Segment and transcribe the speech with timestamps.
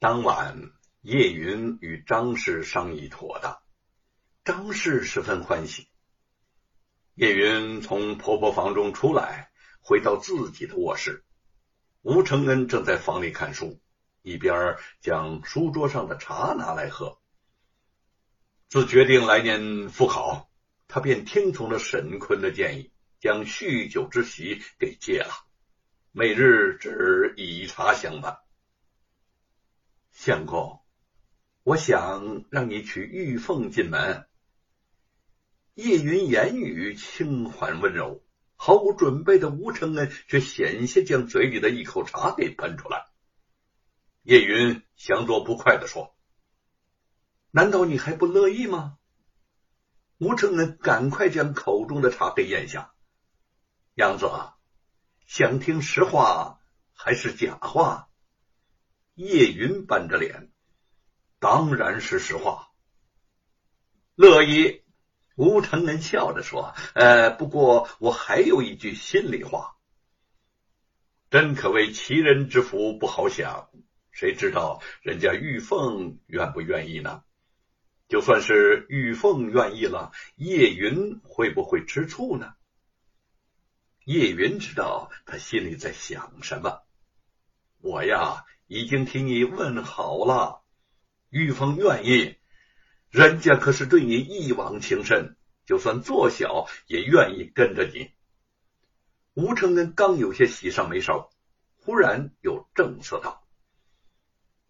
[0.00, 0.70] 当晚，
[1.00, 3.58] 叶云与张氏商议妥当，
[4.44, 5.88] 张氏十分欢喜。
[7.14, 9.50] 叶云从婆婆房中出来，
[9.80, 11.24] 回到自己的卧室。
[12.02, 13.80] 吴承恩正在房里看书，
[14.22, 17.18] 一边将书桌上的茶拿来喝。
[18.68, 20.48] 自决定来年复考，
[20.86, 25.34] 他便听从了沈坤的建议，将酗酒之习给戒了，
[26.12, 28.38] 每日只以茶相伴。
[30.20, 30.82] 相公，
[31.62, 34.26] 我想让你娶玉凤进门。
[35.74, 38.20] 叶云言语轻缓温柔，
[38.56, 43.06] 毫无准备的吴承恩却险些将嘴里的一口茶给喷出来。
[44.22, 46.16] 叶云相作不快的说
[47.52, 48.98] ：“难道你还不乐意吗？”
[50.18, 52.92] 吴承恩赶快将口中的茶给咽下。
[53.94, 54.28] 杨子，
[55.28, 56.58] 想听实话
[56.92, 58.07] 还是假话？
[59.18, 60.48] 叶云板着脸，
[61.40, 62.70] 当然是实话。
[64.14, 64.84] 乐意，
[65.34, 69.76] 吴承恩笑着说：“呃，不过我还有一句心里话。
[71.30, 73.68] 真可谓奇人之福，不好享。
[74.12, 77.24] 谁知道人家玉凤愿不愿意呢？
[78.06, 82.54] 就算是玉凤愿意了，叶云会不会吃醋呢？
[84.04, 86.82] 叶云知道他心里在想什么。
[87.78, 90.62] 我呀。”已经替你问好了，
[91.30, 92.36] 玉凤愿意，
[93.08, 98.10] 人家可是对你一往情深，就算做小也愿意跟着你。
[99.32, 101.30] 吴承恩刚有些喜上眉梢，
[101.76, 103.42] 忽然又正色道：“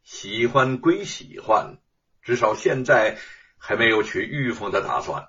[0.05, 1.79] 喜欢归喜欢，
[2.23, 3.19] 至少现在
[3.57, 5.29] 还没有娶玉凤的打算。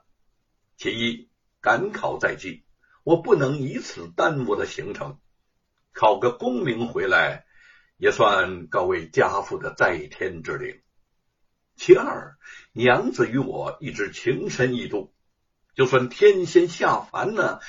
[0.78, 1.28] 其一，
[1.60, 2.64] 赶考在即，
[3.04, 5.20] 我不能以此耽误了行程。
[5.92, 7.48] 考个功名回来。”
[8.00, 10.82] 也算告慰家父的在天之灵。
[11.76, 12.38] 其二，
[12.72, 15.14] 娘子与我一直情深意笃，
[15.76, 17.60] 就算天仙下凡呢，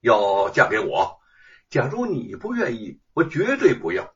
[0.00, 1.20] 要嫁给我，
[1.68, 4.14] 假如你不愿意，我绝对不要。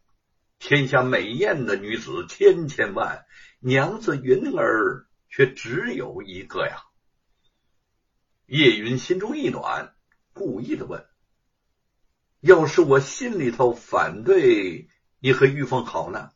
[0.59, 3.27] 天下美艳的女子千千万，
[3.61, 6.83] 娘子云儿却只有一个呀。
[8.47, 9.95] 叶云心中一暖，
[10.33, 11.07] 故意的问
[12.41, 14.89] ：“要是我心里头反对？”
[15.21, 16.31] 你和玉凤好呢？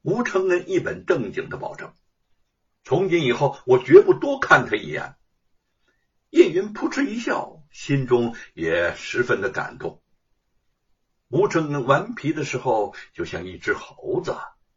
[0.00, 1.92] 吴承恩一本正经的保证
[2.84, 5.16] ：“从今以后，我绝不多看他一眼。”
[6.30, 10.02] 叶云扑哧一笑，心中也十分的感动。
[11.28, 14.32] 吴承恩顽皮的时候，就像一只猴子；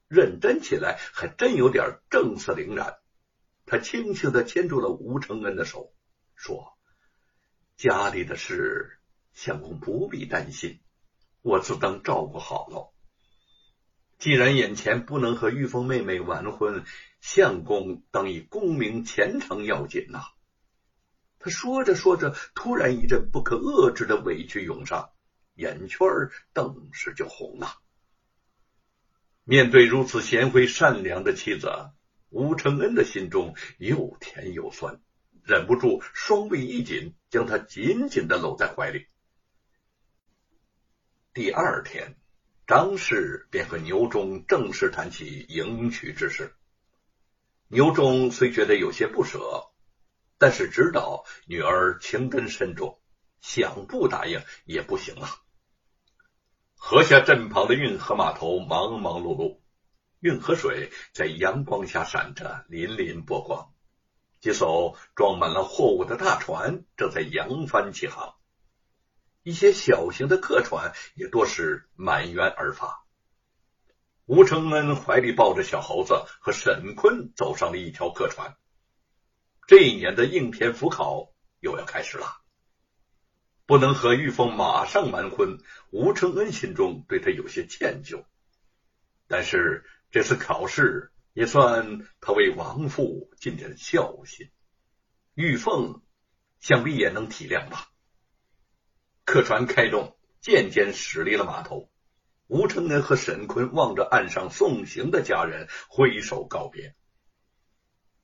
[0.09, 2.97] 认真起来，还真有点正色凛然。
[3.65, 5.93] 他轻轻的牵住了吴承恩的手，
[6.35, 6.77] 说
[7.77, 8.99] ：“家里的事，
[9.31, 10.81] 相公不必担心。”
[11.41, 12.93] 我自当照顾好了。
[14.17, 16.83] 既然眼前不能和玉凤妹妹完婚，
[17.19, 20.23] 相公当以功名前程要紧呐。
[21.39, 25.09] 他说着说着，突然一阵不可遏制的委屈涌上，
[25.55, 26.07] 眼圈
[26.53, 27.81] 顿时就红了。
[29.43, 31.71] 面对如此贤惠善良的妻子，
[32.29, 35.01] 吴承恩的心中又甜又酸，
[35.43, 39.07] 忍不住双臂一紧，将她紧紧的搂在怀里。
[41.33, 42.17] 第二天，
[42.67, 46.53] 张氏便和牛忠正式谈起迎娶之事。
[47.69, 49.71] 牛忠虽觉得有些不舍，
[50.37, 52.99] 但是知道女儿情根深重，
[53.39, 55.29] 想不答应也不行了。
[56.75, 59.61] 河下镇旁的运河码头忙忙碌碌，
[60.19, 63.73] 运河水在阳光下闪着粼粼波光，
[64.41, 68.35] 几艘装满了货物的大船正在扬帆起航。
[69.43, 73.05] 一些小型的客船也多是满员而发。
[74.25, 78.55] 吴承恩怀里抱着小猴子，和沈坤走上了一条客船。
[79.67, 82.37] 这一年的应天府考又要开始了，
[83.65, 85.57] 不能和玉凤马上完婚，
[85.91, 88.23] 吴承恩心中对他有些歉疚。
[89.27, 94.49] 但是这次考试也算他为亡父尽点孝心，
[95.33, 96.01] 玉凤
[96.59, 97.90] 想必也能体谅吧。
[99.25, 101.89] 客船开动，渐渐驶离了码头。
[102.47, 106.95] 吴承恩和沈坤望着岸上送行的家人，挥手告别。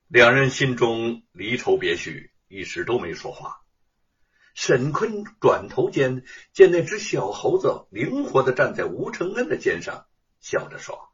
[0.07, 3.61] 两人心中离愁别绪，一时都没说话。
[4.53, 10.07] 沈坤转头间见那只小猴子灵活的站在吴承恩的肩上，
[10.41, 11.09] 笑着说：“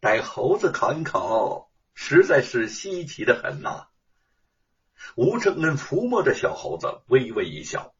[0.00, 3.86] 带猴子考一考，实在是稀奇的很呐。”
[5.14, 7.94] 吴承恩抚摸着小猴子，微微一笑。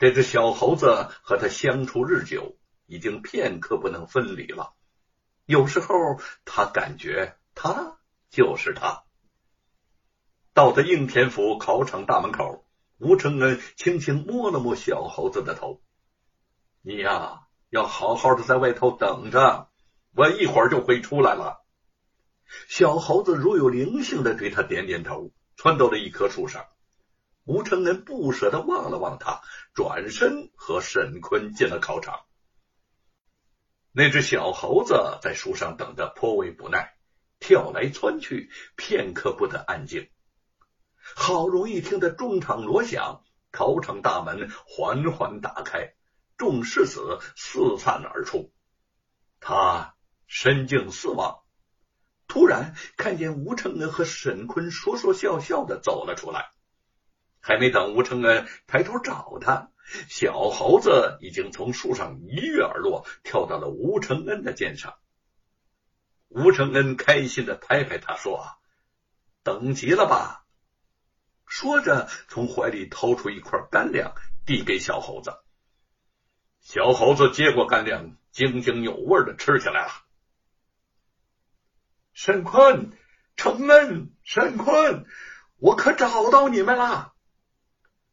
[0.00, 2.56] 这只小猴子和他相处日久，
[2.86, 4.72] 已经片刻不能分离了。
[5.44, 5.94] 有时候
[6.46, 7.98] 他感觉他
[8.30, 9.04] 就是他。
[10.54, 12.64] 到了应天府考场大门口，
[12.96, 15.82] 吴承恩轻轻摸了摸小猴子的头
[16.80, 19.68] ：“你呀，要好好的在外头等着，
[20.14, 21.62] 我一会儿就会出来了。”
[22.68, 26.64] 小猴子如有灵性的对他点点头，窜到了一棵树上。
[27.50, 29.42] 吴承恩不舍得望了望他，
[29.74, 32.20] 转身和沈坤进了考场。
[33.90, 36.94] 那只小猴子在树上等得颇为不耐，
[37.40, 40.08] 跳来窜去，片刻不得安静。
[41.16, 45.94] 好容易听得中场锣响，考场大门缓缓打开，
[46.36, 48.52] 众士子四散而出。
[49.40, 49.96] 他
[50.28, 51.40] 深静四望。
[52.28, 56.52] 突然看见吴承恩和沈坤说说笑笑的走了出来，
[57.40, 59.70] 还没等吴承恩抬头找他，
[60.08, 64.94] 小猴子已经从树上一跃而落，跳到了吴承恩的肩上。
[66.28, 68.46] 吴承恩开心的拍拍他说
[69.42, 70.44] ：“等急了吧？”
[71.46, 74.14] 说着，从怀里掏出一块干粮，
[74.46, 75.34] 递给小猴子。
[76.60, 79.92] 小猴子接过干粮，津津有味的吃起来了。
[82.12, 82.92] 沈坤、
[83.34, 85.06] 承恩、沈坤，
[85.56, 87.14] 我可找到你们了。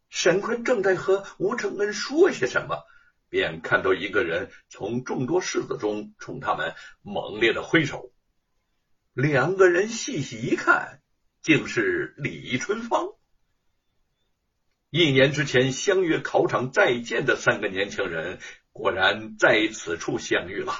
[0.09, 2.85] 沈坤正在和吴承恩说些什么，
[3.29, 8.11] 便看到一个人从众多柿子中冲他们猛烈的挥手。
[9.13, 11.01] 两个人细细一看，
[11.41, 13.13] 竟是李春芳。
[14.89, 18.39] 一年之前相约考场再见的三个年轻人，
[18.71, 20.73] 果然在此处相遇了。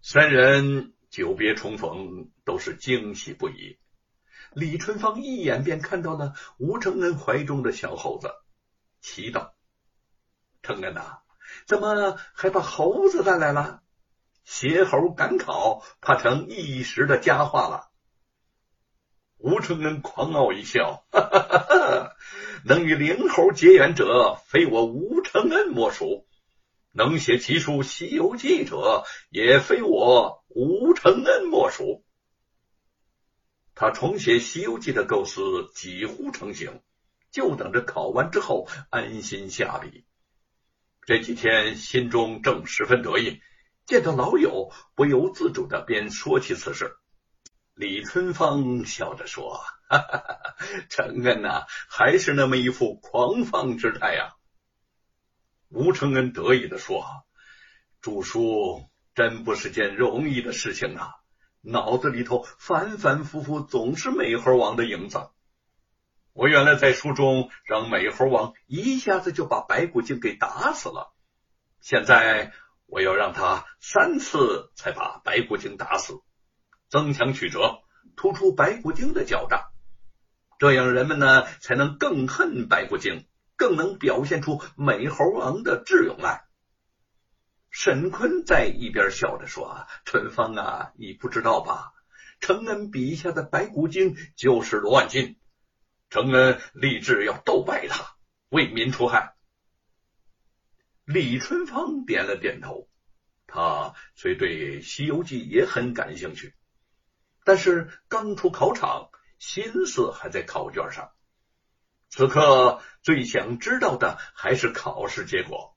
[0.00, 0.92] 三人。
[1.08, 3.78] 久别重逢，都是惊喜不已。
[4.56, 8.30] 李春芳一眼便看到了吴承恩怀中的小猴子，
[9.02, 9.52] 奇道
[10.64, 11.18] ：“承恩呐，
[11.66, 13.82] 怎么还把猴子带来了？
[14.44, 17.90] 邪猴赶考，怕成一时的佳话了。”
[19.36, 22.16] 吴承恩狂傲一笑：“哈哈哈哈
[22.64, 26.26] 能与灵猴结缘者，非我吴承恩莫属。”
[26.96, 32.05] 能写奇书《西游记》者，也非我吴承恩莫属。
[33.78, 36.80] 他重写《西游记》的构思几乎成型，
[37.30, 40.06] 就等着考完之后安心下笔。
[41.02, 43.42] 这几天心中正十分得意，
[43.84, 46.96] 见到老友，不由自主的便说起此事。
[47.74, 50.56] 李春芳笑着说：“哈哈哈
[50.88, 54.36] 承恩呐，还是那么一副狂放之态呀。”
[55.68, 57.04] 吴承恩得意的说
[58.00, 61.16] ：“著书真不是件容易的事情啊，
[61.66, 65.28] 脑子里头反反复复总是美猴王的影子。
[66.32, 71.12] 我原来在书中让美猴王一下子就把白骨精给打死了，
[71.80, 72.52] 现在
[72.86, 76.20] 我要让他三次才把白骨精打死，
[76.88, 77.80] 增强曲折，
[78.16, 79.70] 突出白骨精的狡诈，
[80.58, 83.26] 这样人们呢才能更恨白骨精。”
[83.58, 86.44] 更能表现出美猴王的智勇来。
[87.78, 91.92] 沈坤在一边笑着说：“春芳啊，你不知道吧？
[92.40, 95.38] 承恩笔下的白骨精就是罗万金，
[96.08, 98.16] 承恩立志要斗败他，
[98.48, 99.36] 为民除害。”
[101.04, 102.88] 李春芳点了点头。
[103.46, 106.54] 他虽对《西游记》也很感兴趣，
[107.44, 111.10] 但是刚出考场，心思还在考卷上。
[112.08, 115.75] 此刻最想知道的还是考试结果。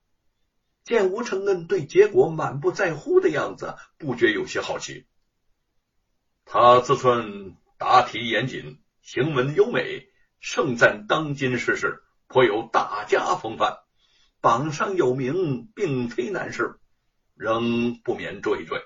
[0.89, 5.05] 见吴承恩对结果满不在乎的样子，不觉有些好奇。
[6.45, 13.77] 他自称答题严谨，行文优美，盛赞当今世事，颇有大家风范，
[14.41, 16.79] 榜上有名，并非难事，
[17.35, 18.81] 仍不免惴惴。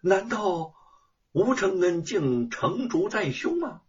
[0.00, 0.74] 难道
[1.30, 3.82] 吴承恩竟成竹在胸吗？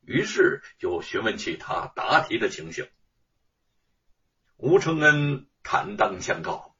[0.00, 2.88] 于是就询问起他答题的情形。
[4.56, 6.74] 吴承恩坦荡相告：“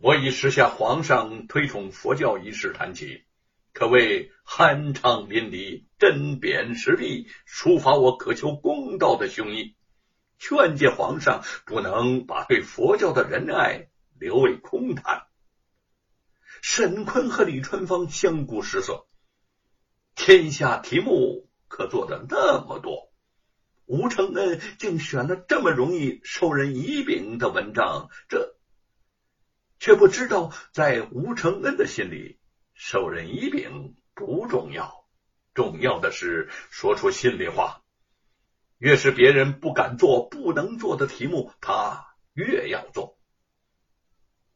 [0.00, 3.24] 我以时下皇上推崇佛教一事谈起，
[3.72, 9.74] 可谓酣畅淋漓，针砭时弊，抒发我渴求公道的胸臆，
[10.38, 15.26] 劝诫皇上不能把对佛教的仁爱留为空谈。”
[16.62, 19.06] 沈坤和李春芳相顾失色，
[20.14, 21.46] 天下题目。
[21.70, 23.07] 可做的那么多，
[23.88, 28.54] 吴承恩竟选了这么容易授人以柄的文章，这
[29.78, 32.38] 却不知道，在吴承恩的心里，
[32.74, 35.06] 授人以柄不重要，
[35.54, 37.80] 重要的是说出心里话。
[38.76, 43.18] 越是别人不敢做、不能做的题目，他越要做。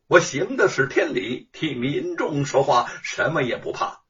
[0.09, 4.02] 我行的是天理，替民众说话，什么也不怕。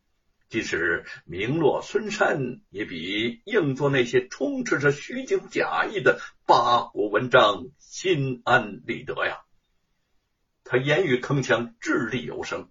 [0.52, 9.44] 即使名落孙山，也比硬做那些充斥着虚情假意的八股文章心安理得呀。
[10.62, 12.68] 他言语铿锵，掷地有声。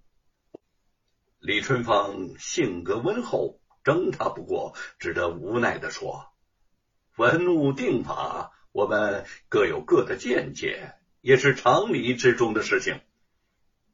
[1.39, 6.27] 李春芳性格温厚，争他不过，只得无奈的说
[7.17, 12.99] ：“文物定法，我们各有各的见解，也是常理之中的事情。”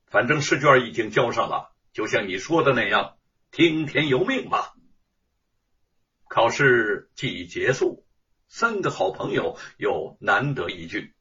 [0.07, 3.16] 反正试卷已经交上了，就像你说的那样，
[3.57, 4.75] 听天由命吧。
[6.29, 8.05] 考试既结束，
[8.47, 11.15] 三个好朋友又难得一聚，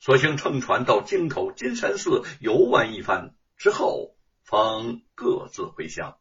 [0.00, 6.17] 索性乘船到京口金山寺游玩一番，之后方各自回乡。